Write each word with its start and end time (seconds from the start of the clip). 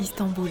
Istanbul. 0.00 0.50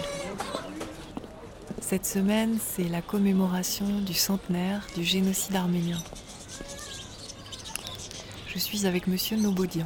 Cette 1.81 2.05
semaine, 2.05 2.57
c'est 2.59 2.87
la 2.87 3.01
commémoration 3.01 3.85
du 4.01 4.13
centenaire 4.13 4.85
du 4.95 5.03
génocide 5.03 5.55
arménien. 5.55 5.97
Je 8.47 8.57
suis 8.57 8.85
avec 8.85 9.07
Monsieur 9.07 9.37
Nobodian, 9.37 9.85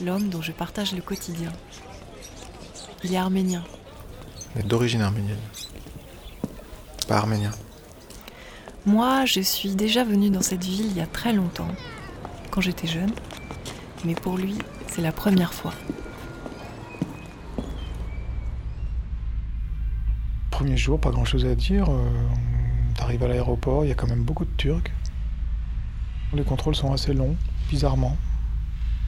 l'homme 0.00 0.28
dont 0.28 0.42
je 0.42 0.52
partage 0.52 0.92
le 0.92 1.02
quotidien. 1.02 1.52
Il 3.04 3.12
est 3.12 3.16
arménien. 3.16 3.64
D'origine 4.64 5.02
arménienne. 5.02 5.40
Pas 7.08 7.18
arménien. 7.18 7.50
Moi, 8.86 9.24
je 9.24 9.40
suis 9.40 9.74
déjà 9.74 10.04
venue 10.04 10.30
dans 10.30 10.42
cette 10.42 10.62
ville 10.62 10.86
il 10.86 10.96
y 10.96 11.00
a 11.00 11.08
très 11.08 11.32
longtemps, 11.32 11.66
quand 12.52 12.60
j'étais 12.60 12.86
jeune. 12.86 13.10
Mais 14.04 14.14
pour 14.14 14.38
lui, 14.38 14.56
c'est 14.86 15.02
la 15.02 15.10
première 15.10 15.52
fois. 15.52 15.74
Premier 20.52 20.76
jour, 20.76 21.00
pas 21.00 21.10
grand 21.10 21.24
chose 21.24 21.44
à 21.46 21.56
dire. 21.56 21.86
Euh, 21.90 22.08
T'arrives 22.94 23.24
à 23.24 23.28
l'aéroport, 23.28 23.84
il 23.84 23.88
y 23.88 23.90
a 23.90 23.96
quand 23.96 24.06
même 24.06 24.22
beaucoup 24.22 24.44
de 24.44 24.50
Turcs. 24.56 24.92
Les 26.32 26.44
contrôles 26.44 26.76
sont 26.76 26.92
assez 26.92 27.12
longs, 27.12 27.34
bizarrement. 27.68 28.16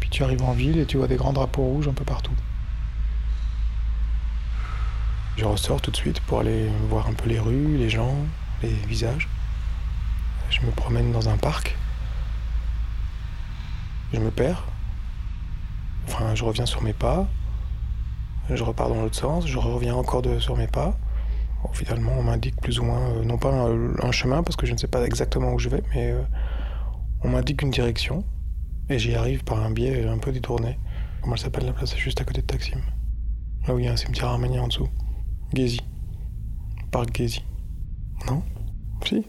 Puis 0.00 0.10
tu 0.10 0.24
arrives 0.24 0.42
en 0.42 0.54
ville 0.54 0.78
et 0.78 0.86
tu 0.86 0.96
vois 0.96 1.06
des 1.06 1.16
grands 1.16 1.32
drapeaux 1.32 1.62
rouges 1.62 1.86
un 1.86 1.92
peu 1.92 2.04
partout. 2.04 2.34
Je 5.36 5.44
ressors 5.44 5.80
tout 5.80 5.92
de 5.92 5.96
suite 5.96 6.18
pour 6.22 6.40
aller 6.40 6.68
voir 6.90 7.06
un 7.06 7.12
peu 7.12 7.28
les 7.28 7.38
rues, 7.38 7.76
les 7.76 7.88
gens, 7.88 8.16
les 8.64 8.74
visages. 8.88 9.28
Je 10.60 10.66
me 10.66 10.72
promène 10.72 11.12
dans 11.12 11.28
un 11.28 11.36
parc. 11.36 11.76
Je 14.12 14.18
me 14.18 14.30
perds. 14.30 14.66
Enfin, 16.06 16.34
je 16.34 16.44
reviens 16.44 16.66
sur 16.66 16.82
mes 16.82 16.92
pas. 16.92 17.28
Je 18.50 18.62
repars 18.64 18.88
dans 18.88 19.02
l'autre 19.02 19.16
sens. 19.16 19.46
Je 19.46 19.58
reviens 19.58 19.94
encore 19.94 20.22
sur 20.40 20.56
mes 20.56 20.66
pas. 20.66 20.96
Finalement, 21.72 22.12
on 22.16 22.22
m'indique 22.22 22.60
plus 22.60 22.78
ou 22.78 22.84
moins, 22.84 23.10
euh, 23.10 23.24
non 23.24 23.36
pas 23.36 23.50
un, 23.50 24.12
chemin, 24.12 24.42
parce 24.42 24.56
que 24.56 24.64
je 24.64 24.72
ne 24.72 24.78
sais 24.78 24.86
pas 24.86 25.04
exactement 25.04 25.52
où 25.52 25.58
je 25.58 25.68
vais, 25.68 25.82
mais 25.94 26.12
euh, 26.12 26.22
on 27.22 27.30
m'indique 27.30 27.62
une 27.62 27.70
direction. 27.70 28.24
Et 28.88 28.98
j'y 28.98 29.14
arrive 29.14 29.44
par 29.44 29.62
un 29.62 29.70
biais 29.70 30.06
un 30.06 30.18
peu 30.18 30.32
détourné. 30.32 30.78
Comment 31.20 31.34
elle 31.34 31.40
s'appelle 31.40 31.66
la 31.66 31.72
place? 31.72 31.96
Juste 31.96 32.20
à 32.20 32.24
côté 32.24 32.40
de 32.40 32.46
Taksim. 32.46 32.80
Là 33.66 33.74
où 33.74 33.78
il 33.78 33.84
y 33.84 33.88
a 33.88 33.92
un 33.92 33.96
cimetière 33.96 34.28
arménien 34.28 34.62
en 34.62 34.68
dessous. 34.68 34.88
Gezi. 35.52 35.80
Parc 36.90 37.14
Gezi. 37.14 37.44
Non? 38.26 38.42
Si 39.04 39.24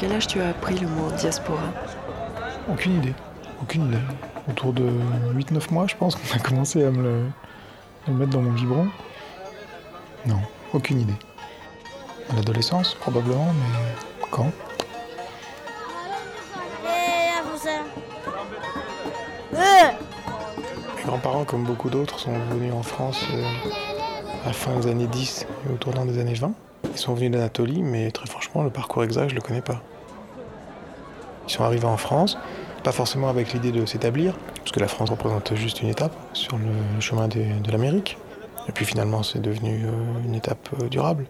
quel 0.00 0.12
âge 0.12 0.26
tu 0.26 0.40
as 0.40 0.48
appris 0.48 0.78
le 0.78 0.88
mot 0.88 1.10
diaspora 1.18 1.60
Aucune 2.72 2.96
idée. 2.96 3.14
Aucune 3.60 3.88
idée. 3.88 3.98
Autour 4.48 4.72
de 4.72 4.88
8-9 5.34 5.72
mois, 5.74 5.86
je 5.86 5.94
pense 5.94 6.16
qu'on 6.16 6.36
a 6.36 6.38
commencé 6.38 6.82
à 6.82 6.90
me, 6.90 7.26
le, 8.08 8.14
mettre 8.14 8.30
dans 8.30 8.40
mon 8.40 8.52
biberon. 8.52 8.88
Non, 10.24 10.40
aucune 10.72 11.02
idée. 11.02 11.18
À 12.30 12.36
l'adolescence, 12.36 12.94
probablement, 12.94 13.52
mais 13.52 14.28
quand? 14.30 14.50
Mes 20.96 21.02
grands-parents, 21.04 21.44
comme 21.44 21.64
beaucoup 21.64 21.90
d'autres, 21.90 22.18
sont 22.18 22.38
venus 22.50 22.72
en 22.72 22.82
France 22.82 23.22
euh, 23.34 23.44
à 24.44 24.46
la 24.46 24.52
fin 24.54 24.74
des 24.76 24.90
années 24.90 25.08
10 25.08 25.46
et 25.68 25.72
au 25.74 25.76
tournant 25.76 26.06
des 26.06 26.18
années 26.18 26.32
20. 26.32 26.52
Ils 26.90 26.98
sont 26.98 27.12
venus 27.12 27.32
d'Anatolie, 27.32 27.82
mais 27.82 28.10
très 28.10 28.26
franchement, 28.50 28.64
le 28.64 28.70
parcours 28.70 29.04
exact, 29.04 29.30
je 29.30 29.34
le 29.36 29.40
connais 29.40 29.60
pas. 29.60 29.80
Ils 31.46 31.52
sont 31.52 31.62
arrivés 31.62 31.86
en 31.86 31.96
France, 31.96 32.36
pas 32.82 32.92
forcément 32.92 33.28
avec 33.28 33.52
l'idée 33.52 33.70
de 33.70 33.86
s'établir, 33.86 34.36
parce 34.56 34.72
que 34.72 34.80
la 34.80 34.88
France 34.88 35.10
représente 35.10 35.54
juste 35.54 35.82
une 35.82 35.88
étape 35.88 36.14
sur 36.32 36.58
le 36.58 37.00
chemin 37.00 37.28
des, 37.28 37.44
de 37.44 37.70
l'Amérique. 37.70 38.18
Et 38.68 38.72
puis 38.72 38.84
finalement, 38.84 39.22
c'est 39.22 39.40
devenu 39.40 39.84
euh, 39.84 40.24
une 40.24 40.34
étape 40.34 40.68
euh, 40.80 40.88
durable, 40.88 41.26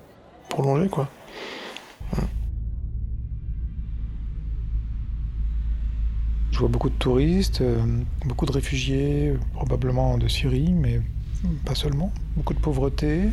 prolongée, 0.48 0.88
quoi. 0.88 1.08
Je 6.52 6.58
vois 6.58 6.68
beaucoup 6.68 6.90
de 6.90 6.94
touristes, 6.94 7.60
euh, 7.60 7.80
beaucoup 8.26 8.44
de 8.44 8.52
réfugiés, 8.52 9.34
probablement 9.54 10.18
de 10.18 10.28
Syrie, 10.28 10.72
mais 10.72 11.00
pas 11.64 11.74
seulement. 11.74 12.12
Beaucoup 12.36 12.52
de 12.52 12.58
pauvreté, 12.58 13.28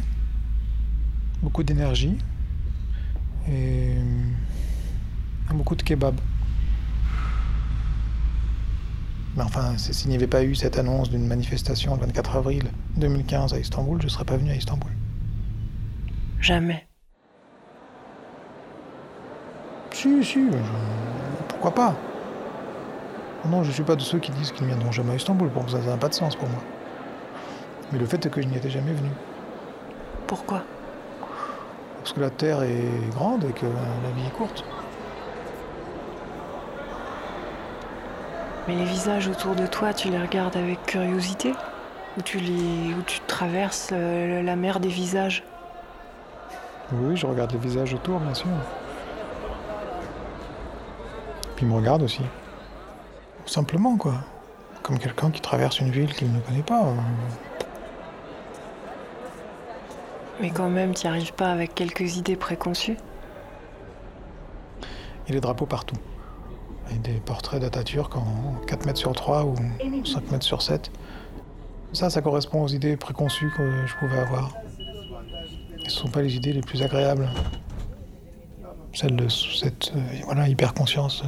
beaucoup 1.41 1.63
d'énergie 1.63 2.17
et 3.49 3.95
beaucoup 5.53 5.75
de 5.75 5.83
kebab. 5.83 6.15
Mais 9.35 9.43
enfin, 9.43 9.77
s'il 9.77 10.09
n'y 10.09 10.15
avait 10.15 10.27
pas 10.27 10.43
eu 10.43 10.55
cette 10.55 10.79
annonce 10.79 11.09
d'une 11.09 11.27
manifestation 11.27 11.95
le 11.95 12.01
24 12.01 12.37
avril 12.37 12.63
2015 12.95 13.53
à 13.53 13.59
Istanbul, 13.59 13.99
je 14.01 14.05
ne 14.05 14.09
serais 14.09 14.25
pas 14.25 14.37
venu 14.37 14.49
à 14.51 14.55
Istanbul. 14.55 14.91
Jamais. 16.39 16.87
Si, 19.91 20.23
si, 20.23 20.51
je... 20.51 20.57
pourquoi 21.47 21.73
pas? 21.73 21.95
Non, 23.45 23.63
je 23.63 23.69
ne 23.69 23.73
suis 23.73 23.83
pas 23.83 23.95
de 23.95 24.01
ceux 24.01 24.19
qui 24.19 24.31
disent 24.31 24.51
qu'ils 24.51 24.63
ne 24.65 24.73
viendront 24.73 24.91
jamais 24.91 25.13
à 25.13 25.15
Istanbul, 25.15 25.49
pour 25.49 25.69
ça, 25.69 25.81
ça 25.81 25.87
n'a 25.87 25.97
pas 25.97 26.09
de 26.09 26.13
sens 26.13 26.35
pour 26.35 26.49
moi. 26.49 26.63
Mais 27.91 27.99
le 27.99 28.05
fait 28.05 28.25
est 28.25 28.29
que 28.29 28.41
je 28.41 28.47
n'y 28.47 28.57
étais 28.57 28.69
jamais 28.69 28.93
venu. 28.93 29.09
Pourquoi? 30.25 30.63
Parce 32.07 32.15
que 32.15 32.21
la 32.21 32.29
Terre 32.29 32.63
est 32.63 33.13
grande 33.15 33.43
et 33.43 33.51
que 33.51 33.65
la 33.65 34.11
vie 34.15 34.25
est 34.25 34.31
courte. 34.31 34.63
Mais 38.65 38.75
les 38.77 38.85
visages 38.85 39.27
autour 39.27 39.55
de 39.55 39.67
toi, 39.67 39.93
tu 39.93 40.07
les 40.07 40.17
regardes 40.17 40.55
avec 40.55 40.81
curiosité? 40.85 41.51
Ou 42.17 42.21
tu, 42.21 42.37
les... 42.37 42.93
Ou 42.93 43.01
tu 43.05 43.19
traverses 43.27 43.89
euh, 43.91 44.41
la 44.41 44.55
mer 44.55 44.79
des 44.79 44.87
visages? 44.87 45.43
Oui, 46.93 47.17
je 47.17 47.27
regarde 47.27 47.51
les 47.51 47.57
visages 47.57 47.93
autour, 47.93 48.21
bien 48.21 48.33
sûr. 48.33 48.47
Puis 51.57 51.65
ils 51.65 51.69
me 51.69 51.75
regardent 51.75 52.03
aussi. 52.03 52.23
Simplement, 53.45 53.97
quoi. 53.97 54.13
Comme 54.81 54.97
quelqu'un 54.97 55.29
qui 55.29 55.41
traverse 55.41 55.81
une 55.81 55.91
ville 55.91 56.13
qu'il 56.13 56.31
ne 56.31 56.39
connaît 56.39 56.63
pas. 56.63 56.85
Mais 60.39 60.51
quand 60.51 60.69
même, 60.69 60.93
tu 60.93 61.07
n'y 61.07 61.09
arrives 61.09 61.33
pas 61.33 61.51
avec 61.51 61.73
quelques 61.73 62.17
idées 62.17 62.35
préconçues 62.35 62.97
Il 65.25 65.29
y 65.29 65.31
a 65.31 65.33
des 65.33 65.41
drapeaux 65.41 65.65
partout. 65.65 65.95
Et 66.93 66.99
des 66.99 67.19
portraits 67.19 67.59
d'Atatürk 67.59 68.15
en 68.15 68.55
4 68.67 68.85
mètres 68.85 68.99
sur 68.99 69.11
3 69.13 69.45
ou 69.45 69.55
5 70.05 70.31
mètres 70.31 70.45
sur 70.45 70.61
7. 70.61 70.91
Ça, 71.93 72.09
ça 72.09 72.21
correspond 72.21 72.63
aux 72.63 72.67
idées 72.67 72.97
préconçues 72.97 73.51
que 73.57 73.87
je 73.87 73.95
pouvais 73.95 74.19
avoir. 74.19 74.51
Ce 75.79 75.85
ne 75.85 75.89
sont 75.89 76.09
pas 76.09 76.21
les 76.21 76.35
idées 76.35 76.53
les 76.53 76.61
plus 76.61 76.83
agréables. 76.83 77.29
Celles 78.93 79.15
de 79.15 79.27
cette 79.27 79.93
euh, 79.95 79.99
voilà, 80.25 80.47
hyper-conscience 80.47 81.23
euh, 81.23 81.27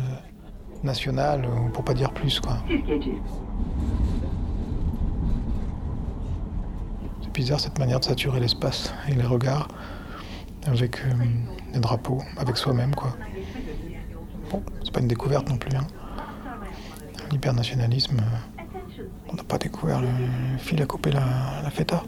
nationale, 0.84 1.48
pour 1.74 1.84
pas 1.84 1.94
dire 1.94 2.12
plus, 2.12 2.40
quoi. 2.40 2.58
C'est 7.22 7.29
bizarre 7.40 7.62
cette 7.62 7.80
manière 7.80 8.02
de 8.02 8.04
saturer 8.04 8.42
l'espace 8.42 8.94
et 9.08 9.14
les 9.14 9.24
regards 9.24 9.70
avec 10.68 11.00
euh, 11.00 11.14
des 11.72 11.80
drapeaux, 11.80 12.22
avec 12.36 12.58
soi-même, 12.58 12.94
quoi. 12.94 13.16
Bon, 14.52 14.62
c'est 14.84 14.92
pas 14.92 15.00
une 15.00 15.08
découverte 15.08 15.48
non 15.48 15.58
plus. 15.58 15.74
Hein. 15.74 15.88
L'hypernationalisme, 17.32 18.18
euh, 18.20 19.04
on 19.30 19.36
n'a 19.36 19.44
pas 19.44 19.58
découvert 19.58 20.02
le, 20.02 20.10
le 20.52 20.58
fil 20.58 20.82
à 20.82 20.86
couper 20.86 21.14
la, 21.14 21.62
la 21.64 21.70
feta. 21.70 22.04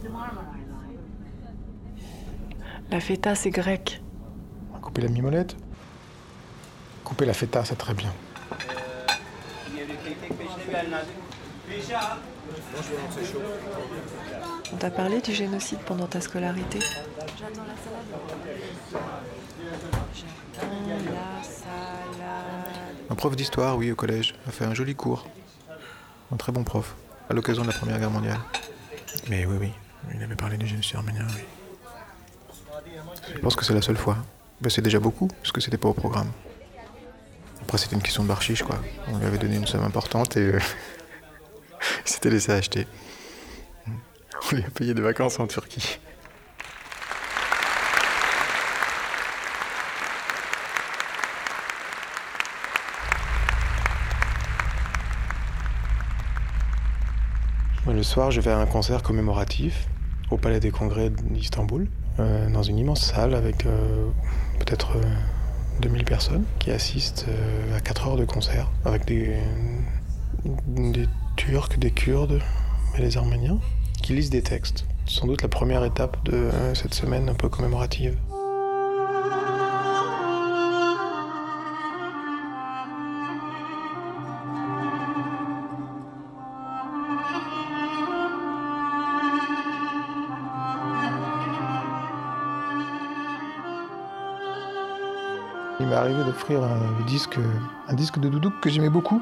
La 2.90 3.00
feta, 3.00 3.34
c'est 3.34 3.52
grec. 3.52 4.02
On 4.74 4.76
a 4.76 4.80
coupé 4.82 5.02
la 5.02 5.08
mimolette. 5.08 5.56
Couper 7.06 7.26
la 7.26 7.34
feta, 7.34 7.64
c'est 7.64 7.78
très 7.78 7.94
bien. 7.94 8.12
On 14.74 14.78
t'a 14.78 14.90
parlé 14.90 15.22
du 15.22 15.34
génocide 15.34 15.80
pendant 15.86 16.08
ta 16.08 16.22
scolarité 16.22 16.80
Un 23.10 23.16
prof 23.16 23.36
d'histoire, 23.36 23.78
oui, 23.78 23.92
au 23.92 23.96
collège, 23.96 24.36
a 24.48 24.52
fait 24.52 24.66
un 24.66 24.74
joli 24.74 24.96
cours. 24.96 25.28
Un 26.32 26.38
très 26.38 26.52
bon 26.52 26.64
prof, 26.64 26.96
à 27.30 27.34
l'occasion 27.34 27.64
de 27.64 27.68
la 27.68 27.74
Première 27.74 28.00
Guerre 28.00 28.12
mondiale. 28.12 28.40
Mais 29.30 29.46
oui, 29.46 29.58
oui, 29.60 29.72
il 30.16 30.24
avait 30.24 30.36
parlé 30.36 30.58
du 30.58 30.66
génocide 30.66 30.96
arménien, 30.96 31.28
oui. 31.36 31.42
Je 33.34 33.40
pense 33.40 33.56
que 33.56 33.66
c'est 33.66 33.74
la 33.74 33.82
seule 33.82 33.98
fois. 33.98 34.18
Ben, 34.62 34.70
c'est 34.70 34.82
déjà 34.82 35.00
beaucoup, 35.00 35.28
parce 35.28 35.52
que 35.52 35.62
c'était 35.62 35.78
pas 35.78 35.90
au 35.90 35.94
programme. 35.94 36.32
Après, 37.62 37.78
c'était 37.78 37.96
une 37.96 38.02
question 38.02 38.24
de 38.24 38.28
barchiche, 38.28 38.64
quoi. 38.64 38.80
On 39.08 39.18
lui 39.18 39.26
avait 39.26 39.38
donné 39.38 39.58
une 39.58 39.68
somme 39.68 39.84
importante 39.84 40.38
et 40.38 40.54
euh, 40.54 40.60
s'était 42.12 42.30
laissé 42.30 42.52
acheter. 42.52 42.88
On 43.88 44.56
lui 44.56 44.64
a 44.64 44.70
payé 44.70 44.94
des 44.94 45.02
vacances 45.02 45.40
en 45.40 45.48
Turquie. 45.48 46.00
Le 57.88 58.04
soir, 58.04 58.32
je 58.32 58.42
vais 58.42 58.52
à 58.52 58.58
un 58.58 58.66
concert 58.66 59.04
commémoratif 59.04 59.88
au 60.32 60.38
Palais 60.38 60.60
des 60.60 60.72
Congrès 60.72 61.10
d'Istanbul, 61.10 61.88
euh, 62.20 62.50
dans 62.50 62.64
une 62.64 62.78
immense 62.78 63.02
salle 63.06 63.36
avec 63.36 63.66
euh, 63.66 64.08
peut-être 64.60 64.98
2000 65.82 66.04
personnes 66.06 66.46
qui 66.60 66.72
assistent 66.72 67.28
à 67.76 67.80
4 67.80 68.08
heures 68.08 68.18
de 68.18 68.26
concert 68.26 68.72
avec 68.86 69.06
des 69.06 69.36
Turcs, 71.36 71.78
des 71.78 71.92
Kurdes 71.92 72.40
et 72.98 73.02
des 73.02 73.18
Arméniens 73.18 73.60
qui 74.02 74.14
lisent 74.14 74.30
des 74.30 74.42
textes. 74.42 74.86
Sans 75.06 75.28
doute 75.28 75.42
la 75.42 75.48
première 75.48 75.84
étape 75.84 76.24
de 76.26 76.50
cette 76.74 76.94
semaine 76.94 77.30
un 77.30 77.34
peu 77.34 77.50
commémorative. 77.50 78.18
Il 95.80 95.88
m'est 95.88 95.96
arrivé 95.96 96.24
d'offrir 96.24 96.64
un 96.64 97.06
disque, 97.08 97.40
un 97.88 97.94
disque 97.96 98.20
de 98.20 98.30
Doudouk 98.30 98.54
que 98.62 98.70
j'aimais 98.70 98.90
beaucoup 98.90 99.22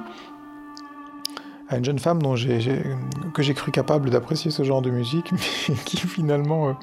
à 1.69 1.77
une 1.77 1.85
jeune 1.85 1.99
femme 1.99 2.21
dont 2.21 2.35
que 2.35 3.43
j'ai 3.43 3.53
cru 3.53 3.71
capable 3.71 4.09
d'apprécier 4.09 4.49
ce 4.51 4.63
genre 4.63 4.81
de 4.81 4.89
musique, 4.89 5.31
mais 5.69 5.75
qui 5.75 5.97
finalement 5.97 6.69
euh, 6.69 6.73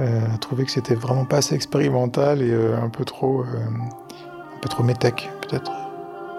euh, 0.00 0.34
a 0.34 0.38
trouvé 0.38 0.64
que 0.64 0.70
c'était 0.70 0.94
vraiment 0.94 1.24
pas 1.24 1.38
assez 1.38 1.54
expérimental 1.54 2.42
et 2.42 2.50
euh, 2.50 2.80
un 2.80 2.90
peu 2.90 3.04
trop, 3.04 3.42
un 3.44 4.60
peu 4.60 4.68
trop 4.68 4.82
métèque 4.82 5.30
peut-être 5.40 5.72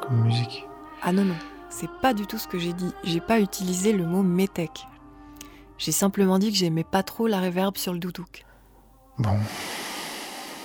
comme 0.02 0.22
musique. 0.22 0.68
Ah 1.02 1.12
non 1.12 1.26
non, 1.26 1.36
c'est 1.70 1.90
pas 2.02 2.14
du 2.14 2.28
tout 2.28 2.38
ce 2.38 2.48
que 2.48 2.60
j'ai 2.60 2.74
dit. 2.74 2.94
J'ai 3.04 3.20
pas 3.20 3.40
utilisé 3.40 3.94
le 3.94 4.06
mot 4.06 4.22
métèque. 4.22 4.88
J'ai 5.80 5.92
simplement 5.92 6.38
dit 6.38 6.52
que 6.52 6.58
j'aimais 6.58 6.84
pas 6.84 7.04
trop 7.04 7.28
la 7.28 7.40
réverb 7.40 7.78
sur 7.78 7.94
le 7.94 8.00
doudouk. 8.00 8.46
Bon, 9.18 9.38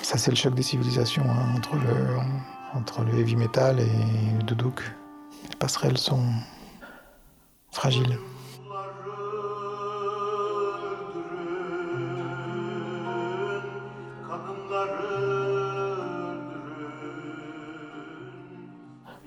ça, 0.03 0.17
c'est 0.17 0.31
le 0.31 0.37
choc 0.37 0.55
des 0.55 0.63
civilisations 0.63 1.25
hein, 1.29 1.55
entre, 1.57 1.77
le, 1.77 2.19
entre 2.75 3.03
le 3.05 3.19
heavy 3.19 3.37
metal 3.37 3.81
et 3.81 4.37
le 4.37 4.43
doudouk. 4.43 4.83
Les 5.51 5.57
passerelles 5.57 5.99
sont 5.99 6.23
fragiles. 7.71 8.19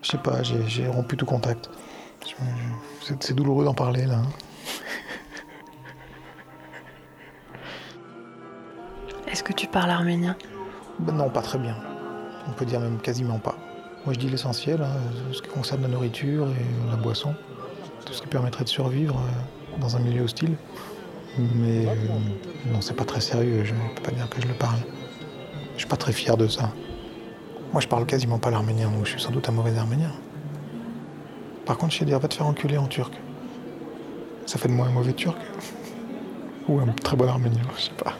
Je 0.02 0.10
sais 0.10 0.18
pas, 0.18 0.44
j'ai 0.44 0.88
rompu 0.88 1.16
tout 1.16 1.26
contact. 1.26 1.70
C'est 3.20 3.34
douloureux 3.34 3.66
d'en 3.66 3.74
parler 3.74 4.06
là. 4.06 4.16
Hein. 4.16 4.28
Est-ce 9.28 9.44
que 9.44 9.54
tu 9.54 9.68
parles 9.68 9.92
arménien? 9.92 10.36
Ben 11.00 11.14
non, 11.14 11.30
pas 11.30 11.42
très 11.42 11.58
bien. 11.58 11.78
On 12.48 12.52
peut 12.52 12.66
dire 12.66 12.80
même 12.80 13.00
quasiment 13.00 13.40
pas. 13.40 13.56
Moi 14.06 14.14
je 14.14 14.20
dis 14.20 14.30
l'essentiel, 14.30 14.82
hein, 14.82 14.98
ce 15.32 15.42
qui 15.42 15.50
concerne 15.50 15.84
la 15.84 15.88
nourriture 15.88 16.48
et 16.50 16.90
la 16.90 16.98
boisson, 16.98 17.34
tout 18.12 18.18
ce 18.18 18.22
qui 18.24 18.28
permettrait 18.28 18.66
de 18.66 18.70
survivre 18.70 19.16
euh, 19.16 19.80
dans 19.80 19.96
un 19.96 20.00
milieu 20.00 20.24
hostile. 20.24 20.56
Mais 21.38 21.88
euh, 21.88 21.96
non, 22.66 22.82
c'est 22.82 22.96
pas 22.96 23.06
très 23.06 23.22
sérieux, 23.22 23.64
je 23.64 23.74
ne 23.74 23.80
peux 23.96 24.02
pas 24.02 24.12
dire 24.12 24.30
que 24.30 24.42
je 24.42 24.48
le 24.48 24.54
parle. 24.54 24.80
Je 25.76 25.80
suis 25.80 25.88
pas 25.88 25.96
très 25.96 26.12
fier 26.12 26.36
de 26.36 26.48
ça. 26.48 26.74
Moi 27.72 27.82
je 27.82 27.88
parle 27.88 28.06
quasiment 28.06 28.38
pas 28.38 28.52
l'arménien, 28.52 28.90
donc 28.90 29.06
je 29.06 29.12
suis 29.12 29.22
sans 29.22 29.32
doute 29.32 29.48
un 29.48 29.54
mauvais 29.54 29.78
arménien. 29.78 30.12
Par 31.66 31.78
contre, 31.78 31.94
je 31.94 32.00
sais 32.00 32.06
dire 32.06 32.20
va 32.20 32.28
te 32.28 32.34
faire 32.34 32.48
enculer 32.48 32.78
en 32.78 32.88
turc. 32.88 33.14
Ça 34.46 34.58
fait 34.58 34.68
de 34.68 34.74
moi 34.74 34.88
un 34.88 34.92
mauvais 34.92 35.14
turc. 35.14 35.38
Ou 36.68 36.80
un 36.80 36.88
très 36.88 37.16
bon 37.16 37.30
arménien, 37.30 37.62
je 37.78 37.84
sais 37.84 37.92
pas. 37.92 38.14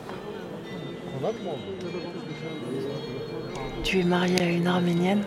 Tu 3.84 4.00
es 4.00 4.04
marié 4.04 4.42
à 4.42 4.50
une 4.50 4.68
arménienne? 4.68 5.24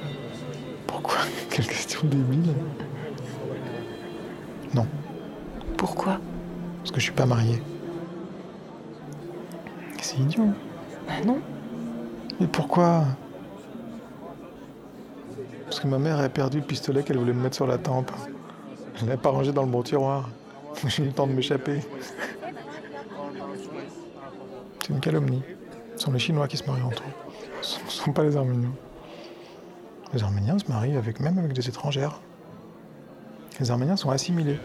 Pourquoi? 0.87 1.19
Quelle 1.51 1.67
question 1.67 2.01
débile. 2.05 2.55
Pourquoi 5.85 6.19
Parce 6.79 6.93
que 6.93 6.99
je 6.99 7.05
suis 7.05 7.13
pas 7.13 7.27
marié. 7.27 7.63
C'est 10.01 10.17
idiot. 10.17 10.49
Bah 11.07 11.13
non. 11.27 11.43
Mais 12.41 12.47
pourquoi 12.47 13.05
Parce 15.65 15.81
que 15.81 15.87
ma 15.87 15.99
mère 15.99 16.19
a 16.21 16.29
perdu 16.31 16.61
le 16.61 16.65
pistolet 16.65 17.03
qu'elle 17.03 17.19
voulait 17.19 17.35
me 17.35 17.43
mettre 17.43 17.57
sur 17.57 17.67
la 17.67 17.77
tempe. 17.77 18.11
Elle 18.99 19.09
l'a 19.09 19.19
pas 19.19 19.29
rangé 19.29 19.53
dans 19.53 19.63
le 19.63 19.69
bon 19.69 19.83
tiroir. 19.83 20.31
J'ai 20.87 21.03
eu 21.03 21.07
le 21.09 21.13
temps 21.13 21.27
de 21.27 21.35
m'échapper. 21.35 21.81
C'est 24.81 24.89
une 24.89 25.01
calomnie. 25.01 25.43
Ce 25.97 26.05
sont 26.05 26.13
les 26.13 26.19
Chinois 26.19 26.49
qui 26.49 26.57
se 26.57 26.65
marient 26.65 26.81
entre 26.81 27.03
eux. 27.03 27.13
Ce 27.61 27.85
ne 27.85 27.91
sont 27.91 28.13
pas 28.13 28.23
les 28.23 28.39
Arméniens. 28.39 28.73
Les 30.15 30.23
Arméniens 30.23 30.59
se 30.59 30.67
marient 30.67 30.97
avec, 30.97 31.21
même 31.21 31.37
avec 31.37 31.53
des 31.53 31.69
étrangères. 31.69 32.23
Les 33.61 33.71
Arméniens 33.71 33.97
sont 33.97 34.09
assimilés. 34.09 34.59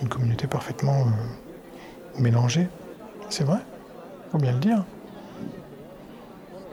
Une 0.00 0.08
communauté 0.08 0.46
parfaitement 0.46 1.00
euh, 1.00 2.20
mélangée. 2.20 2.68
C'est 3.28 3.44
vrai, 3.44 3.58
faut 4.30 4.38
bien 4.38 4.52
le 4.52 4.58
dire. 4.58 4.84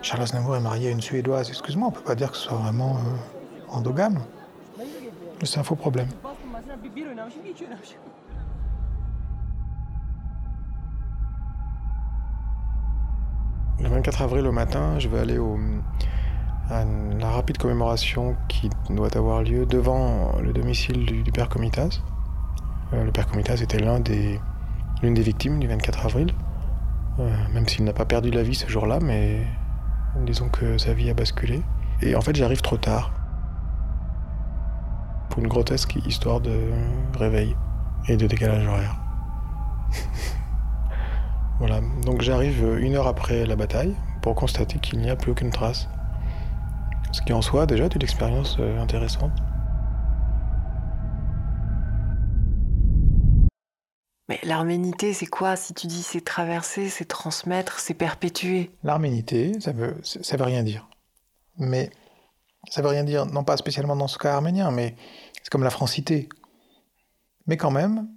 Charles 0.01 0.21
Aznavour 0.21 0.55
est 0.55 0.61
marié 0.61 0.89
à 0.89 0.91
une 0.91 1.01
Suédoise. 1.01 1.49
Excuse-moi, 1.49 1.87
on 1.87 1.91
peut 1.91 2.01
pas 2.01 2.15
dire 2.15 2.31
que 2.31 2.37
ce 2.37 2.43
soit 2.43 2.57
vraiment 2.57 2.97
euh, 2.97 3.75
endogame. 3.75 4.19
C'est 5.43 5.59
un 5.59 5.63
faux 5.63 5.75
problème. 5.75 6.07
Le 13.81 13.89
24 13.89 14.21
avril 14.21 14.47
au 14.47 14.51
matin, 14.51 14.97
je 14.99 15.09
vais 15.09 15.19
aller 15.19 15.39
à 16.69 16.85
la 17.19 17.29
rapide 17.29 17.57
commémoration 17.57 18.35
qui 18.47 18.69
doit 18.89 19.15
avoir 19.17 19.43
lieu 19.43 19.65
devant 19.65 20.37
le 20.41 20.53
domicile 20.53 21.05
du, 21.05 21.31
père 21.31 21.49
Comitas. 21.49 22.01
Euh, 22.95 23.03
le 23.03 23.11
père 23.11 23.27
Comitas 23.27 23.55
était 23.61 23.79
l'un 23.79 23.99
des, 23.99 24.39
l'une 25.01 25.13
des 25.13 25.21
victimes 25.21 25.59
du 25.59 25.67
24 25.67 26.05
avril, 26.05 26.33
euh, 27.19 27.29
même 27.53 27.67
s'il 27.67 27.83
n'a 27.83 27.93
pas 27.93 28.05
perdu 28.05 28.31
la 28.31 28.43
vie 28.43 28.55
ce 28.55 28.67
jour-là, 28.67 28.99
mais 29.01 29.41
disons 30.25 30.49
que 30.49 30.77
sa 30.77 30.93
vie 30.93 31.09
a 31.09 31.13
basculé. 31.13 31.61
Et 32.01 32.15
en 32.15 32.21
fait, 32.21 32.35
j'arrive 32.35 32.61
trop 32.61 32.77
tard 32.77 33.11
pour 35.29 35.41
une 35.41 35.47
grotesque 35.47 35.95
histoire 36.05 36.39
de 36.39 36.57
réveil 37.17 37.55
et 38.07 38.17
de 38.17 38.27
décalage 38.27 38.65
horaire. 38.67 38.95
Voilà, 41.57 41.79
donc 42.03 42.21
j'arrive 42.21 42.77
une 42.81 42.95
heure 42.95 43.07
après 43.07 43.45
la 43.45 43.55
bataille 43.55 43.95
pour 44.21 44.35
constater 44.35 44.77
qu'il 44.77 44.99
n'y 44.99 45.09
a 45.09 45.15
plus 45.15 45.31
aucune 45.31 45.51
trace. 45.51 45.87
Ce 47.13 47.21
qui 47.21 47.31
en 47.31 47.41
soi 47.41 47.65
déjà 47.65 47.85
est 47.85 47.95
une 47.95 48.01
expérience 48.01 48.57
euh, 48.59 48.81
intéressante. 48.81 49.31
Mais 54.27 54.39
l'arménité, 54.43 55.13
c'est 55.13 55.27
quoi? 55.27 55.55
Si 55.55 55.73
tu 55.73 55.87
dis 55.87 56.01
c'est 56.01 56.23
traverser, 56.23 56.89
c'est 56.89 57.05
transmettre, 57.05 57.79
c'est 57.79 57.93
perpétuer. 57.93 58.71
L'arménité, 58.83 59.59
ça 59.59 59.71
veut, 59.71 59.97
ça 60.03 60.37
veut 60.37 60.43
rien 60.43 60.63
dire. 60.63 60.87
Mais 61.57 61.91
ça 62.69 62.81
veut 62.81 62.87
rien 62.87 63.03
dire, 63.03 63.25
non 63.27 63.43
pas 63.43 63.57
spécialement 63.57 63.95
dans 63.95 64.07
ce 64.07 64.17
cas 64.17 64.33
arménien, 64.33 64.71
mais 64.71 64.95
c'est 65.41 65.49
comme 65.49 65.63
la 65.63 65.69
francité. 65.69 66.27
Mais 67.45 67.57
quand 67.57 67.69
même, 67.69 68.07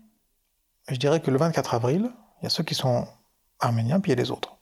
je 0.89 0.97
dirais 0.97 1.21
que 1.21 1.31
le 1.31 1.37
24 1.37 1.75
avril, 1.75 2.11
il 2.41 2.45
y 2.45 2.47
a 2.47 2.51
ceux 2.51 2.65
qui 2.65 2.75
sont 2.75 3.07
arméniens, 3.61 4.01
puis 4.01 4.11
il 4.11 4.17
y 4.17 4.19
a 4.19 4.23
les 4.23 4.31
autres. 4.31 4.57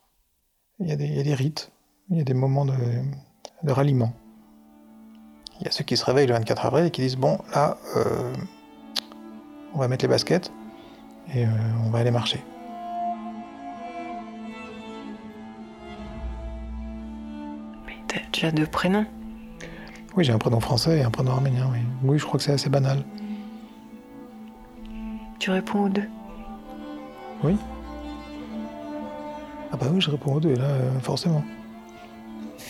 Il 0.81 0.89
y 0.89 0.93
a 0.93 0.97
des, 0.97 1.35
rites, 1.35 1.71
il 2.11 2.19
y 2.19 2.21
a 2.21 2.25
des 2.25 2.35
moments 2.35 2.65
de, 2.65 3.73
ralliement. 3.73 4.13
Il 5.61 5.65
y 5.65 5.69
a 5.69 5.71
ceux 5.71 5.85
qui 5.85 5.97
se 5.97 6.05
réveillent 6.05 6.27
le 6.27 6.35
24 6.35 6.67
avril 6.67 6.87
et 6.87 6.91
qui 6.91 7.01
disent 7.01 7.17
Bon, 7.17 7.39
là, 7.55 7.79
euh, 7.97 8.35
on 9.73 9.79
va 9.79 9.89
mettre 9.89 10.05
les 10.05 10.09
baskets 10.09 10.51
et 11.35 11.45
euh, 11.45 11.49
on 11.85 11.91
va 11.91 11.99
aller 12.01 12.11
marcher. 12.11 12.43
Mais 17.87 17.95
tu 18.33 18.47
as 18.47 18.51
deux 18.53 18.67
prénoms 18.67 19.07
Oui, 20.17 20.25
j'ai 20.25 20.33
un 20.33 20.39
prénom 20.39 20.61
français 20.61 20.99
et 20.99 21.03
un 21.03 21.11
prénom 21.11 21.33
arménien, 21.33 21.69
oui. 21.73 21.79
Oui, 22.03 22.19
je 22.19 22.25
crois 22.25 22.39
que 22.39 22.45
c'est 22.45 22.53
assez 22.53 22.71
banal. 22.71 23.03
Tu 25.39 25.51
réponds 25.51 25.85
aux 25.85 25.89
deux 25.89 26.09
Oui. 27.43 27.57
Ah 29.73 29.77
bah 29.77 29.87
oui, 29.93 30.01
je 30.01 30.11
réponds 30.11 30.35
aux 30.35 30.41
deux, 30.41 30.55
là, 30.55 30.65
euh, 30.65 31.01
forcément. 31.01 31.45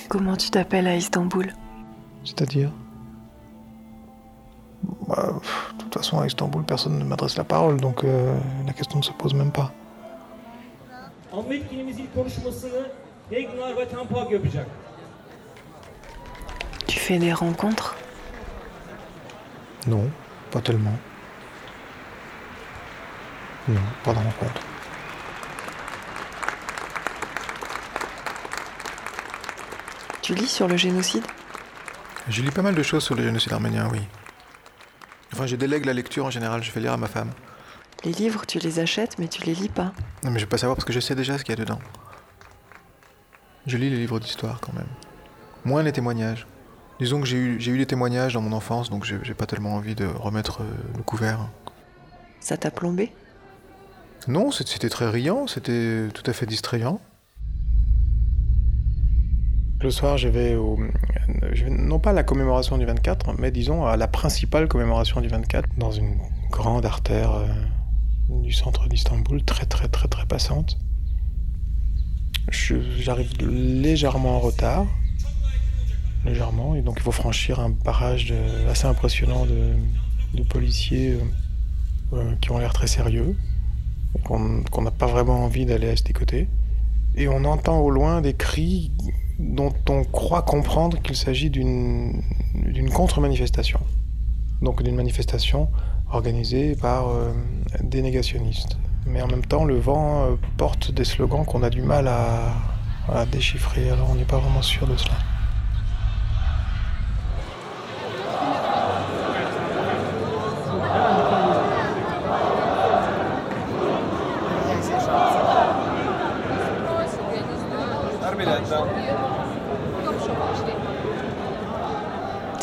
Comment 0.09 0.37
tu 0.37 0.51
t'appelles 0.51 0.87
à 0.87 0.97
Istanbul? 0.97 1.53
C'est-à-dire? 2.25 2.71
Bah, 5.09 5.35
toute 5.97 6.05
façon, 6.05 6.21
à 6.21 6.27
Istanbul, 6.27 6.63
personne 6.65 6.99
ne 6.99 7.05
m'adresse 7.05 7.37
la 7.37 7.45
parole, 7.45 7.81
donc 7.81 8.05
euh, 8.05 8.37
la 8.67 8.73
question 8.73 8.99
ne 8.99 9.05
se 9.05 9.13
pose 9.13 9.35
même 9.35 9.53
pas. 9.53 9.73
Tu 16.87 16.99
fais 16.99 17.19
des 17.19 17.33
rencontres? 17.33 17.97
Non, 19.87 20.09
pas 20.51 20.61
tellement. 20.61 20.97
Non, 23.69 23.81
pas 24.05 24.13
de 24.13 24.19
rencontre. 24.19 24.61
Tu 30.23 30.35
lis 30.35 30.49
sur 30.49 30.69
le 30.69 30.77
génocide? 30.77 31.25
Je 32.29 32.43
lis 32.43 32.51
pas 32.51 32.63
mal 32.63 32.75
de 32.75 32.83
choses 32.83 33.05
sur 33.05 33.15
le 33.15 33.23
génocide 33.23 33.53
arménien, 33.53 33.89
oui. 33.93 34.01
Enfin, 35.37 35.47
je 35.47 35.55
délègue 35.57 35.85
la 35.85 35.93
lecture 35.93 36.25
en 36.25 36.31
général, 36.31 36.63
je 36.63 36.71
fais 36.71 36.81
lire 36.81 36.95
à 36.95 36.97
ma 36.97 37.09
femme. 37.09 37.31
Les 38.05 38.13
livres, 38.13 38.47
tu 38.47 38.59
les 38.59 38.79
achètes, 38.79 39.19
mais 39.19 39.29
tu 39.29 39.43
les 39.43 39.55
lis 39.55 39.69
pas. 39.69 39.93
Non, 40.25 40.31
mais 40.31 40.39
je 40.39 40.47
vais 40.47 40.49
pas 40.49 40.57
savoir 40.57 40.77
parce 40.77 40.87
que 40.87 40.95
je 40.95 41.01
sais 41.01 41.15
déjà 41.15 41.37
ce 41.37 41.45
qu'il 41.45 41.55
y 41.55 41.61
a 41.61 41.63
dedans. 41.63 41.79
Je 43.67 43.77
lis 43.77 43.91
les 43.91 43.99
livres 43.99 44.19
d'histoire 44.19 44.63
quand 44.63 44.73
même. 44.73 44.89
Moins 45.67 45.83
les 45.83 45.93
témoignages. 45.93 46.47
Disons 47.01 47.21
que 47.21 47.27
j'ai 47.27 47.37
eu, 47.37 47.61
j'ai 47.61 47.71
eu 47.71 47.77
des 47.77 47.85
témoignages 47.85 48.33
dans 48.33 48.41
mon 48.41 48.53
enfance, 48.53 48.89
donc 48.89 49.05
j'ai 49.05 49.19
j'ai 49.25 49.35
pas 49.35 49.45
tellement 49.45 49.75
envie 49.75 49.95
de 49.95 50.07
remettre 50.07 50.63
euh, 50.63 50.97
le 50.97 51.03
couvert. 51.03 51.51
Ça 52.41 52.57
t'a 52.57 52.71
plombé? 52.71 53.13
Non, 54.29 54.51
c'était 54.51 54.89
très 54.89 55.11
riant, 55.11 55.47
c'était 55.47 56.09
tout 56.15 56.25
à 56.25 56.33
fait 56.33 56.47
distrayant. 56.47 56.99
Le 59.87 59.93
soir, 59.93 60.19
je 60.19 60.27
vais 60.27 60.57
non 61.71 62.01
pas 62.01 62.11
à 62.11 62.13
la 62.13 62.25
commémoration 62.25 62.77
du 62.77 62.85
24, 62.85 63.35
mais 63.39 63.53
disons 63.53 63.87
à 63.87 63.97
la 63.97 64.09
principale 64.09 64.67
commémoration 64.67 65.21
du 65.21 65.29
24, 65.29 65.69
dans 65.79 65.93
une 65.93 66.17
grande 66.51 66.85
artère 66.85 67.31
euh, 67.31 67.47
du 68.29 68.53
centre 68.53 68.89
d'Istanbul, 68.89 69.45
très 69.45 69.65
très 69.65 69.87
très 69.87 70.09
très 70.09 70.27
passante. 70.27 70.77
J'arrive 72.99 73.31
légèrement 73.41 74.39
en 74.39 74.41
retard, 74.41 74.87
légèrement, 76.25 76.75
et 76.75 76.83
donc 76.83 76.97
il 76.97 77.03
faut 77.05 77.13
franchir 77.13 77.61
un 77.61 77.71
barrage 77.71 78.35
assez 78.69 78.89
impressionnant 78.89 79.47
de, 79.47 80.43
policiers 80.43 81.13
euh, 81.13 82.17
euh, 82.17 82.35
qui 82.41 82.51
ont 82.51 82.59
l'air 82.59 82.73
très 82.73 82.89
sérieux, 82.89 83.37
qu'on 84.25 84.83
n'a 84.83 84.91
pas 84.91 85.07
vraiment 85.07 85.45
envie 85.45 85.65
d'aller 85.65 85.91
à 85.91 85.97
ce 85.97 86.13
côté. 86.13 86.49
Et 87.15 87.29
on 87.29 87.45
entend 87.45 87.79
au 87.79 87.91
loin 87.91 88.21
des 88.21 88.35
cris 88.35 88.91
dont 89.39 89.73
on 89.89 90.05
croit 90.05 90.43
comprendre 90.43 91.01
qu'il 91.03 91.17
s'agit 91.17 91.51
d'une 91.51 92.23
contre-manifestation. 92.95 93.81
Donc 94.63 94.83
d'une 94.83 94.97
manifestation 94.97 95.69
organisée 96.11 96.77
par 96.77 97.09
euh, 97.09 97.33
des 97.83 98.01
négationnistes. 98.01 98.79
Mais 99.07 99.21
en 99.23 99.27
même 99.27 99.45
temps, 99.45 99.65
le 99.65 99.79
vent 99.79 100.25
euh, 100.25 100.37
porte 100.57 100.91
des 100.91 101.05
slogans 101.05 101.45
qu'on 101.45 101.63
a 101.63 101.71
du 101.71 101.83
mal 101.83 102.09
à, 102.09 102.55
à 103.13 103.27
déchiffrer, 103.27 103.91
alors 103.91 104.11
on 104.11 104.15
n'est 104.15 104.25
pas 104.25 104.39
vraiment 104.39 104.63
sûr 104.63 104.87
de 104.87 104.97
cela. 104.97 105.15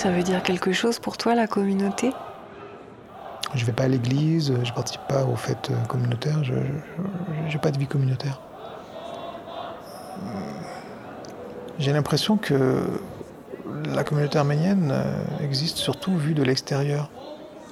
Ça 0.03 0.12
veut 0.12 0.22
dire 0.22 0.43
quelque 0.43 0.74
chose 0.74 1.00
pour 1.00 1.15
toi, 1.15 1.33
la 1.33 1.48
communauté? 1.48 2.12
Je 3.55 3.63
vais 3.63 3.72
pas 3.72 3.83
à 3.83 3.88
l'église, 3.88 4.53
je 4.62 4.74
participe 4.74 5.00
pas 5.07 5.24
aux 5.24 5.38
fêtes 5.38 5.69
euh, 5.72 5.86
communautaires, 5.86 6.43
je 6.43 6.55
j'ai 7.48 7.57
pas 7.57 7.72
de 7.72 7.79
vie 7.79 7.88
communautaire. 7.88 8.41
J'ai 11.79 11.93
l'impression 11.93 12.36
que 12.36 12.83
la 13.95 14.03
communauté 14.03 14.38
arménienne 14.38 14.89
euh, 14.91 15.24
existe 15.41 15.77
surtout 15.77 16.17
vue 16.17 16.33
de 16.33 16.43
l'extérieur. 16.43 17.10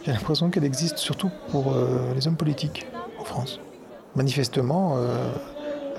J'ai 0.05 0.13
l'impression 0.13 0.49
qu'elle 0.49 0.63
existe 0.63 0.99
surtout 0.99 1.31
pour 1.49 1.73
euh, 1.73 2.13
les 2.15 2.29
hommes 2.29 2.37
politiques 2.37 2.87
en 3.19 3.25
France. 3.25 3.59
Manifestement, 4.15 4.95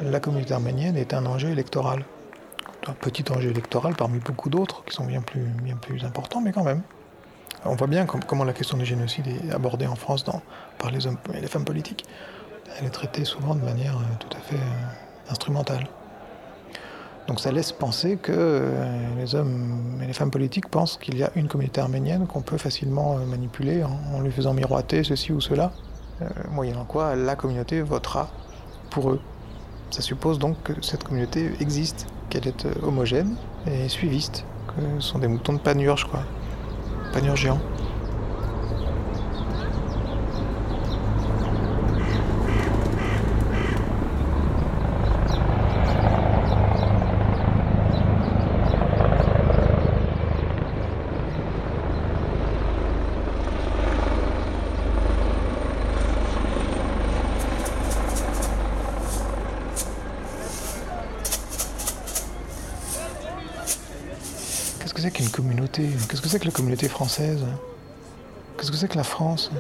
la 0.03 0.21
communauté 0.21 0.55
arménienne 0.55 0.97
est 0.97 1.13
un 1.13 1.27
enjeu 1.27 1.51
électoral. 1.51 2.05
Un 2.89 2.95
petit 2.95 3.25
enjeu 3.31 3.51
électoral 3.51 3.95
parmi 3.95 4.19
beaucoup 4.19 4.51
d'autres 4.51 4.85
qui 4.85 4.95
sont 4.95 5.05
bien 5.05 5.23
plus, 5.23 5.43
bien 5.63 5.77
plus 5.77 6.05
importants, 6.05 6.41
mais 6.41 6.53
quand 6.53 6.65
même. 6.65 6.83
On 7.65 7.77
voit 7.77 7.87
bien 7.87 8.07
com- 8.07 8.21
comment 8.27 8.43
la 8.45 8.53
question 8.53 8.77
du 8.77 8.85
génocide 8.85 9.27
est 9.29 9.53
abordée 9.53 9.87
en 9.87 9.95
France 9.95 10.25
par 10.79 10.91
les 10.91 11.07
hommes 11.07 11.19
et 11.33 11.41
les 11.41 11.47
femmes 11.47 11.65
politiques. 11.65 12.05
Elle 12.79 12.87
est 12.87 12.91
traitée 12.91 13.25
souvent 13.25 13.55
de 13.55 13.61
manière 13.61 13.97
euh, 13.97 14.17
tout 14.19 14.37
à 14.37 14.41
fait 14.41 14.57
euh, 14.57 15.31
instrumentale. 15.31 15.87
Donc 17.29 17.39
ça 17.39 17.53
laisse 17.53 17.71
penser 17.71 18.17
que 18.17 18.33
euh, 18.35 19.15
les 19.17 19.37
hommes 19.37 20.01
et 20.03 20.07
les 20.07 20.13
femmes 20.13 20.33
politiques 20.33 20.69
pensent 20.69 20.97
qu'il 20.97 21.17
y 21.17 21.23
a 21.23 21.31
une 21.37 21.47
communauté 21.47 21.81
arménienne 21.81 22.27
qu'on 22.27 22.43
peut 22.43 22.59
facilement 22.59 23.17
manipuler 23.19 23.85
en, 23.85 23.97
en 24.17 24.21
lui 24.21 24.33
faisant 24.33 24.55
miroiter 24.55 25.05
ceci 25.05 25.33
ou 25.33 25.41
cela, 25.41 25.71
moyennant 26.51 26.85
quoi 26.85 27.15
la 27.15 27.37
communauté 27.37 27.81
votera 27.81 28.29
pour 28.91 29.11
eux. 29.11 29.21
Ça 29.91 30.03
suppose 30.03 30.39
donc 30.39 30.61
que 30.63 30.73
cette 30.83 31.05
communauté 31.05 31.53
existe, 31.61 32.07
qu'elle 32.33 32.49
est 32.49 32.65
euh, 32.65 32.73
homogène 32.83 33.37
et 33.67 33.89
suiviste, 33.89 34.47
que 34.69 35.01
ce 35.01 35.09
sont 35.09 35.19
des 35.19 35.29
moutons 35.29 35.53
de 35.53 35.59
panurge, 35.59 36.07
quoi. 36.07 36.21
Panurge 37.13 37.43
géant. 37.43 37.61
Qu'est-ce 64.93 64.95
que 64.95 65.01
c'est 65.01 65.11
qu'une 65.11 65.31
communauté 65.31 65.85
Qu'est-ce 65.85 66.07
que 66.07 66.17
c'est 66.33 66.39
que 66.39 66.47
la 66.47 66.51
communauté 66.51 66.89
française 66.89 67.45
Qu'est-ce 68.57 68.71
que 68.71 68.77
c'est 68.79 68.89
que 68.89 68.97
la 68.97 69.05
France 69.05 69.51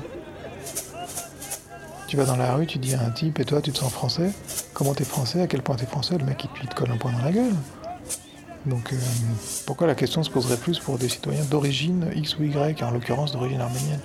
Tu 2.08 2.16
vas 2.16 2.24
dans 2.24 2.36
la 2.36 2.54
rue, 2.54 2.66
tu 2.66 2.78
dis 2.78 2.94
à 2.94 3.02
un 3.02 3.10
type, 3.10 3.40
et 3.40 3.44
toi, 3.44 3.60
tu 3.60 3.72
te 3.72 3.78
sens 3.78 3.92
français? 3.92 4.30
Comment 4.72 4.94
t'es 4.94 5.04
français? 5.04 5.42
À 5.42 5.46
quel 5.46 5.60
point 5.60 5.76
t'es 5.76 5.84
français? 5.84 6.16
Le 6.16 6.24
mec, 6.24 6.42
il 6.62 6.68
te- 6.68 6.74
colle 6.74 6.90
un 6.90 6.96
point 6.96 7.12
dans 7.12 7.22
la 7.22 7.30
gueule. 7.30 7.54
Donc, 8.64 8.90
euh, 8.94 8.96
pourquoi 9.66 9.86
la 9.86 9.94
question 9.94 10.22
se 10.22 10.30
poserait 10.30 10.56
plus 10.56 10.78
pour 10.78 10.96
des 10.96 11.10
citoyens 11.10 11.44
d'origine 11.44 12.10
X 12.14 12.38
ou 12.38 12.44
Y, 12.44 12.82
en 12.82 12.90
l'occurrence 12.90 13.32
d'origine 13.32 13.60
arménienne? 13.60 14.00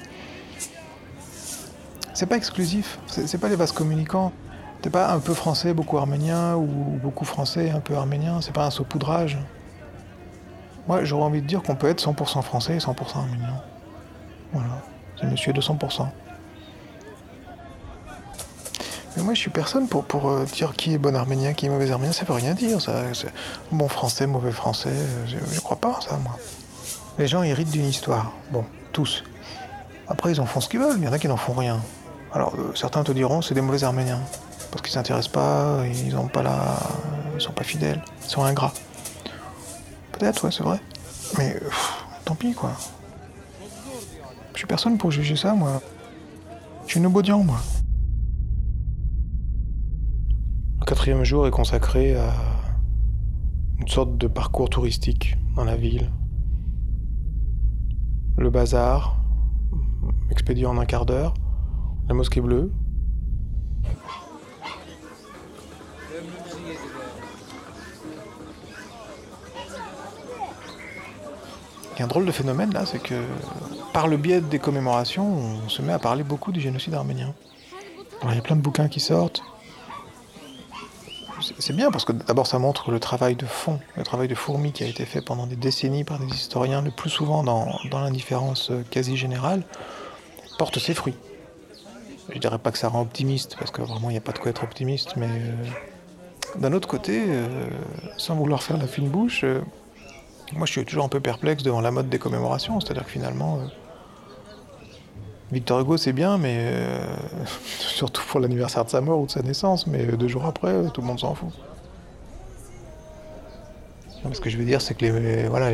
C'est 2.14 2.26
pas 2.26 2.36
exclusif, 2.36 3.00
c'est 3.08 3.38
pas 3.38 3.48
les 3.48 3.56
vases 3.56 3.72
communicants. 3.72 4.34
T'es 4.82 4.90
pas 4.90 5.14
un 5.14 5.20
peu 5.20 5.34
français, 5.34 5.74
beaucoup 5.74 5.98
arménien, 5.98 6.58
ou 6.58 6.66
beaucoup 7.02 7.24
français, 7.24 7.70
un 7.70 7.80
peu 7.80 7.96
arménien, 7.96 8.42
c'est 8.42 8.52
pas 8.54 8.66
un 8.66 8.72
saupoudrage. 8.72 9.38
Moi, 10.88 11.04
j'aurais 11.04 11.26
envie 11.26 11.42
de 11.42 11.48
dire 11.48 11.62
qu'on 11.64 11.76
peut 11.76 11.90
être 11.90 12.02
100% 12.04 12.42
français 12.42 12.76
et 12.76 12.80
100% 12.80 13.18
arménien. 13.18 13.62
Voilà, 14.54 14.82
c'est 15.20 15.28
monsieur 15.28 15.54
de 15.54 15.62
100%. 15.62 16.08
Mais 19.18 19.24
moi, 19.24 19.34
je 19.34 19.40
suis 19.40 19.50
personne 19.50 19.88
pour, 19.88 20.06
pour 20.06 20.30
euh, 20.30 20.46
dire 20.46 20.74
qui 20.74 20.94
est 20.94 20.98
bon 20.98 21.16
arménien, 21.16 21.54
qui 21.54 21.66
est 21.66 21.70
mauvais 21.70 21.92
arménien, 21.92 22.14
ça 22.14 22.24
veut 22.24 22.34
rien 22.34 22.54
dire. 22.54 22.80
Ça, 22.80 22.94
bon 23.72 23.88
français, 23.88 24.28
mauvais 24.28 24.52
français, 24.52 24.92
euh, 24.92 25.26
je, 25.26 25.38
je 25.56 25.60
crois 25.60 25.78
pas 25.78 26.00
ça, 26.08 26.18
moi. 26.18 26.38
Les 27.18 27.28
gens 27.28 27.42
héritent 27.42 27.72
d'une 27.72 27.88
histoire. 27.88 28.32
Bon, 28.52 28.64
tous. 28.94 29.24
Après, 30.08 30.32
ils 30.32 30.40
en 30.40 30.46
font 30.46 30.62
ce 30.62 30.70
qu'ils 30.70 30.80
veulent, 30.80 30.98
il 30.98 31.04
y 31.04 31.08
en 31.08 31.14
a 31.14 31.20
qui 31.20 31.28
n'en 31.28 31.36
font 31.36 31.54
rien. 31.54 31.82
Alors, 32.32 32.54
euh, 32.56 32.72
certains 32.76 33.04
te 33.04 33.12
diront, 33.12 33.42
c'est 33.42 33.56
des 33.56 33.62
mauvais 33.62 33.84
arméniens. 33.84 34.22
Parce 34.72 34.82
qu'ils 34.84 34.94
s'intéressent 34.94 35.32
pas, 35.32 35.80
ils 35.86 36.16
ont 36.16 36.28
pas 36.28 36.44
la... 36.44 36.78
Ils 37.36 37.42
sont 37.42 37.52
pas 37.52 37.64
fidèles, 37.64 38.02
ils 38.24 38.30
sont 38.30 38.44
ingrats. 38.44 38.74
Peut-être, 40.18 40.46
ouais, 40.46 40.52
c'est 40.52 40.64
vrai. 40.64 40.80
Mais 41.38 41.60
tant 42.26 42.36
pis, 42.36 42.54
quoi. 42.54 42.72
Je 44.54 44.58
suis 44.58 44.68
personne 44.68 44.98
pour 44.98 45.12
juger 45.12 45.36
ça, 45.36 45.54
moi. 45.54 45.82
Je 46.86 46.94
suis 46.94 47.00
Nobodian, 47.00 47.44
moi. 47.44 47.60
Le 50.80 50.86
quatrième 50.86 51.24
jour 51.24 51.46
est 51.46 51.52
consacré 51.52 52.16
à 52.16 52.34
une 53.80 53.88
sorte 53.88 54.18
de 54.18 54.28
parcours 54.28 54.70
touristique 54.70 55.38
dans 55.56 55.64
la 55.64 55.76
ville. 55.76 56.10
Le 58.38 58.50
bazar, 58.50 59.22
expédié 60.32 60.66
en 60.66 60.78
un 60.78 60.86
quart 60.86 61.06
d'heure. 61.06 61.36
La 62.08 62.16
mosquée 62.16 62.42
bleue. 62.42 62.72
Il 71.98 72.02
y 72.02 72.04
a 72.04 72.06
un 72.06 72.10
drôle 72.10 72.28
de 72.28 72.32
phénomène 72.32 72.72
là, 72.74 72.86
c'est 72.86 73.02
que 73.02 73.16
par 73.92 74.08
le 74.08 74.18
biais 74.18 74.40
des 74.40 74.60
commémorations, 74.60 75.26
on 75.66 75.68
se 75.68 75.82
met 75.82 75.94
à 75.94 75.98
parler 75.98 76.24
beaucoup 76.24 76.52
du 76.52 76.62
génocide 76.62 76.94
arménien. 76.94 77.34
Il 78.24 78.36
y 78.36 78.38
a 78.38 78.42
plein 78.42 78.56
de 78.56 78.62
bouquins 78.62 78.88
qui 78.88 79.00
sortent. 79.00 79.42
C'est- 81.60 81.74
bien 81.74 81.90
parce 81.90 82.06
que 82.06 82.12
d'abord 82.12 82.46
ça 82.46 82.60
montre 82.60 82.92
le 82.92 83.00
travail 83.00 83.36
de 83.36 83.46
fond, 83.48 83.80
le 83.96 84.04
travail 84.04 84.28
de 84.28 84.36
fourmi 84.36 84.72
qui 84.74 84.84
a 84.84 84.88
été 84.88 85.06
fait 85.06 85.22
pendant 85.22 85.48
des 85.48 85.56
décennies 85.56 86.04
par 86.04 86.20
des 86.20 86.28
historiens, 86.28 86.82
le 86.84 86.92
plus 86.92 87.10
souvent 87.10 87.44
dans, 87.44 87.80
l'indifférence 87.92 88.70
euh, 88.70 88.84
quasi 88.92 89.18
générale, 89.18 89.64
porte 90.60 90.78
ses 90.78 90.94
fruits. 90.94 91.18
Je 92.30 92.38
dirais 92.38 92.60
pas 92.60 92.72
que 92.72 92.78
ça 92.78 92.90
rend 92.90 93.02
optimiste, 93.02 93.56
parce 93.58 93.72
que 93.72 93.82
vraiment 93.82 94.10
il 94.10 94.14
n'y 94.14 94.18
a 94.18 94.22
pas 94.22 94.34
de 94.34 94.40
quoi 94.40 94.50
être 94.52 94.64
optimiste, 94.64 95.16
mais 95.16 95.30
euh, 95.30 96.60
d'un 96.60 96.74
autre 96.74 96.88
côté, 96.88 97.24
euh, 97.28 97.68
sans 98.18 98.36
vouloir 98.36 98.62
faire 98.62 98.78
la 98.78 98.88
fine 98.88 99.10
bouche, 99.10 99.46
moi 100.54 100.66
je 100.66 100.72
suis 100.72 100.86
toujours 100.86 101.06
un 101.06 101.10
peu 101.10 101.20
perplexe 101.20 101.64
devant 101.64 101.82
la 101.82 101.92
mode 101.92 102.10
des 102.10 102.20
commémorations, 102.20 102.80
c'est-à-dire 102.80 103.06
que 103.06 103.12
finalement, 103.12 103.58
euh, 103.58 103.68
Victor 105.52 105.80
Hugo 105.80 105.98
c'est 105.98 106.14
bien, 106.14 106.38
mais 106.38 106.58
euh, 106.60 107.00
surtout 107.80 108.22
pour 108.28 108.40
l'anniversaire 108.40 108.86
de 108.86 108.90
sa 108.90 109.02
mort 109.02 109.20
ou 109.20 109.26
de 109.26 109.32
sa 109.32 109.42
naissance, 109.42 109.88
mais 109.88 110.06
euh, 110.06 110.18
deux 110.18 110.28
jours 110.28 110.46
après, 110.46 110.74
tout 110.94 111.02
le 111.02 111.08
monde 111.08 111.20
s'en 111.20 111.36
fout. 111.36 111.50
Ce 114.34 114.42
que 114.42 114.50
je 114.50 114.58
veux 114.58 114.66
dire, 114.66 114.82
c'est 114.82 114.94
que 114.94 115.06
les, 115.06 115.48
voilà, 115.48 115.74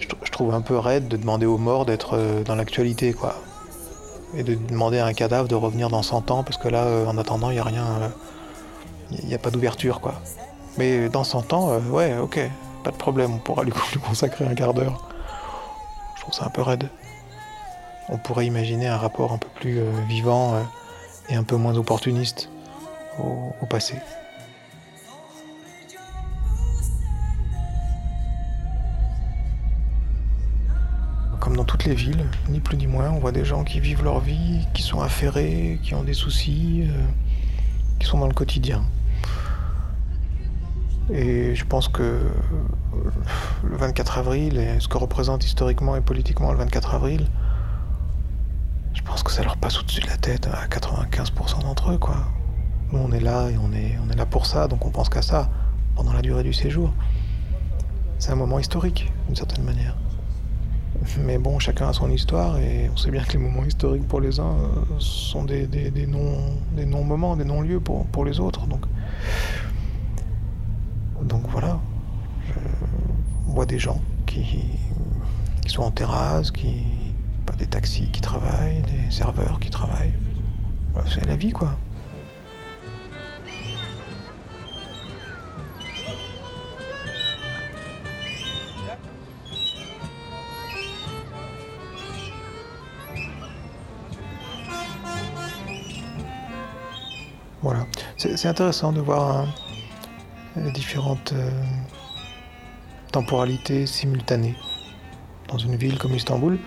je, 0.00 0.08
tr- 0.08 0.16
je 0.24 0.30
trouve 0.32 0.52
un 0.52 0.60
peu 0.60 0.76
raide 0.76 1.06
de 1.06 1.16
demander 1.16 1.46
aux 1.46 1.58
morts 1.58 1.84
d'être 1.86 2.18
dans 2.44 2.56
l'actualité, 2.56 3.12
quoi. 3.12 3.36
Et 4.36 4.42
de 4.42 4.56
demander 4.56 4.98
à 4.98 5.06
un 5.06 5.12
cadavre 5.12 5.46
de 5.46 5.54
revenir 5.54 5.88
dans 5.88 6.02
100 6.02 6.32
ans, 6.32 6.42
parce 6.42 6.56
que 6.56 6.66
là, 6.66 6.84
en 7.06 7.16
attendant, 7.16 7.50
il 7.50 7.54
n'y 7.54 7.60
a 7.60 7.64
rien. 7.64 7.84
Il 9.12 9.26
n'y 9.28 9.34
a 9.34 9.38
pas 9.38 9.50
d'ouverture, 9.52 10.00
quoi. 10.00 10.14
Mais 10.78 11.08
dans 11.08 11.22
100 11.22 11.52
ans, 11.52 11.78
ouais, 11.92 12.16
ok, 12.18 12.40
pas 12.84 12.90
de 12.90 12.96
problème, 12.96 13.32
on 13.32 13.38
pourra 13.38 13.64
lui, 13.64 13.72
consacrer 14.06 14.46
un 14.46 14.54
quart 14.54 14.74
d'heure. 14.74 15.08
Je 16.16 16.20
trouve 16.20 16.34
ça 16.34 16.44
un 16.44 16.50
peu 16.50 16.62
raide. 16.62 16.88
On 18.10 18.18
pourrait 18.18 18.46
imaginer 18.46 18.86
un 18.86 18.98
rapport 18.98 19.32
un 19.32 19.38
peu 19.38 19.48
plus 19.54 19.78
euh, 19.78 19.90
vivant 20.06 20.54
euh, 20.54 20.62
et 21.30 21.34
un 21.34 21.42
peu 21.42 21.56
moins 21.56 21.74
opportuniste 21.76 22.50
au, 23.18 23.54
au 23.60 23.66
passé. 23.66 23.94
Comme 31.40 31.56
dans 31.56 31.64
toutes 31.64 31.84
les 31.84 31.94
villes, 31.94 32.26
ni 32.48 32.60
plus 32.60 32.76
ni 32.76 32.86
moins, 32.86 33.10
on 33.10 33.18
voit 33.18 33.32
des 33.32 33.44
gens 33.44 33.64
qui 33.64 33.80
vivent 33.80 34.04
leur 34.04 34.20
vie, 34.20 34.66
qui 34.74 34.82
sont 34.82 35.00
affairés, 35.00 35.78
qui 35.82 35.94
ont 35.94 36.02
des 36.02 36.14
soucis, 36.14 36.86
euh, 36.88 37.04
qui 37.98 38.06
sont 38.06 38.18
dans 38.18 38.28
le 38.28 38.34
quotidien. 38.34 38.84
Et 41.12 41.54
je 41.54 41.64
pense 41.64 41.88
que 41.88 42.02
euh, 42.02 42.30
le 43.62 43.76
24 43.76 44.18
avril 44.18 44.58
et 44.58 44.80
ce 44.80 44.88
que 44.88 44.96
représente 44.96 45.44
historiquement 45.44 45.96
et 45.96 46.00
politiquement 46.00 46.50
le 46.52 46.58
24 46.58 46.94
avril, 46.94 47.26
je 48.94 49.02
pense 49.02 49.22
que 49.22 49.30
ça 49.30 49.42
leur 49.42 49.56
passe 49.56 49.78
au-dessus 49.78 50.00
de 50.00 50.06
la 50.06 50.16
tête 50.16 50.46
à 50.46 50.66
95% 50.66 51.62
d'entre 51.62 51.92
eux, 51.92 51.98
quoi. 51.98 52.16
Nous, 52.92 52.98
on 52.98 53.12
est 53.12 53.20
là 53.20 53.50
et 53.50 53.58
on 53.58 53.72
est, 53.72 53.98
on 54.06 54.10
est 54.10 54.16
là 54.16 54.24
pour 54.24 54.46
ça, 54.46 54.68
donc 54.68 54.84
on 54.86 54.90
pense 54.90 55.08
qu'à 55.08 55.22
ça 55.22 55.50
pendant 55.94 56.12
la 56.12 56.22
durée 56.22 56.42
du 56.42 56.52
séjour. 56.52 56.92
C'est 58.18 58.32
un 58.32 58.36
moment 58.36 58.58
historique, 58.58 59.12
d'une 59.26 59.36
certaine 59.36 59.64
manière. 59.64 59.96
Mais 61.18 61.38
bon, 61.38 61.58
chacun 61.58 61.88
a 61.88 61.92
son 61.92 62.10
histoire 62.10 62.58
et 62.58 62.88
on 62.92 62.96
sait 62.96 63.10
bien 63.10 63.22
que 63.22 63.32
les 63.32 63.38
moments 63.38 63.64
historiques 63.64 64.06
pour 64.06 64.20
les 64.20 64.40
uns 64.40 64.54
euh, 64.54 64.98
sont 64.98 65.44
des, 65.44 65.66
des, 65.66 65.90
des 65.90 66.06
non, 66.06 66.38
des 66.74 66.86
non-moments, 66.86 67.36
des 67.36 67.44
non-lieux 67.44 67.80
pour, 67.80 68.06
pour 68.06 68.24
les 68.24 68.40
autres. 68.40 68.66
Donc, 68.66 68.86
donc 71.22 71.42
voilà. 71.48 71.78
Je- 72.46 72.52
on 73.48 73.52
voit 73.54 73.66
des 73.66 73.78
gens 73.78 74.00
qui, 74.26 74.44
sont 75.66 75.82
en 75.82 75.90
terrasse, 75.90 76.50
qui. 76.50 76.84
Pas 77.46 77.54
des 77.54 77.66
taxis 77.66 78.08
qui 78.10 78.20
travaillent, 78.22 78.82
des 78.82 79.10
serveurs 79.10 79.60
qui 79.60 79.68
travaillent. 79.70 80.14
C'est 81.06 81.26
la 81.26 81.36
vie 81.36 81.52
quoi. 81.52 81.76
Voilà. 97.62 97.86
C'est 98.16 98.46
intéressant 98.46 98.92
de 98.92 99.00
voir 99.00 99.46
différentes 100.56 101.32
euh, 101.32 101.50
temporalités 103.12 103.86
simultanées 103.86 104.56
dans 105.48 105.58
une 105.58 105.76
ville 105.76 105.98
comme 105.98 106.14
Istanbul. 106.14 106.58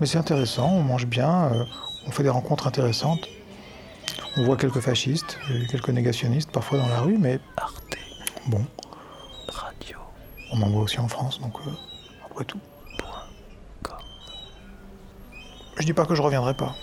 Mais 0.00 0.06
c'est 0.06 0.18
intéressant, 0.18 0.68
on 0.70 0.82
mange 0.82 1.06
bien, 1.06 1.52
euh, 1.52 1.64
on 2.06 2.10
fait 2.10 2.22
des 2.22 2.30
rencontres 2.30 2.66
intéressantes. 2.66 3.28
On 4.36 4.44
voit 4.44 4.56
quelques 4.56 4.80
fascistes, 4.80 5.38
euh, 5.50 5.66
quelques 5.70 5.90
négationnistes 5.90 6.50
parfois 6.52 6.78
dans 6.78 6.88
la 6.88 7.00
rue, 7.00 7.18
mais 7.18 7.40
Arte 7.56 7.96
bon, 8.46 8.64
Radio. 9.48 9.98
on 10.52 10.62
en 10.62 10.70
voit 10.70 10.82
aussi 10.82 11.00
en 11.00 11.08
France, 11.08 11.40
donc 11.40 11.54
euh, 11.66 11.70
après 12.24 12.44
tout. 12.44 12.60
com. 13.82 13.96
Je 15.78 15.84
dis 15.84 15.92
pas 15.92 16.06
que 16.06 16.14
je 16.14 16.22
reviendrai 16.22 16.54
pas. 16.54 16.74